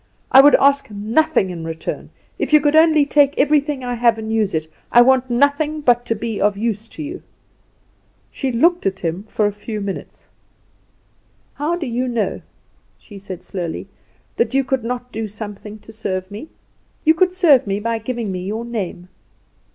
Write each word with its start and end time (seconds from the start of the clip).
I 0.31 0.41
would 0.41 0.55
ask 0.55 0.89
nothing 0.89 1.51
in 1.51 1.63
return! 1.63 2.09
If 2.39 2.53
you 2.53 2.59
could 2.59 2.75
only 2.75 3.05
take 3.05 3.37
everything 3.37 3.83
I 3.83 3.93
have 3.93 4.17
and 4.17 4.33
use 4.33 4.55
it; 4.55 4.67
I 4.91 5.03
want 5.03 5.29
nothing 5.29 5.81
but 5.81 6.05
to 6.07 6.15
be 6.15 6.41
of 6.41 6.57
use 6.57 6.87
to 6.87 7.03
you." 7.03 7.21
She 8.31 8.51
looked 8.51 8.87
at 8.87 8.97
him 9.01 9.25
for 9.27 9.45
a 9.45 9.51
few 9.51 9.79
moments. 9.79 10.27
"How 11.53 11.75
do 11.75 11.85
you 11.85 12.07
know," 12.07 12.41
she 12.97 13.19
said 13.19 13.43
slowly, 13.43 13.87
"that 14.37 14.55
you 14.55 14.63
could 14.63 14.83
not 14.83 15.11
do 15.11 15.27
something 15.27 15.77
to 15.77 15.91
serve 15.91 16.31
me? 16.31 16.49
You 17.05 17.13
could 17.13 17.31
serve 17.31 17.67
me 17.67 17.79
by 17.79 17.99
giving 17.99 18.31
me 18.31 18.43
your 18.43 18.65
name." 18.65 19.07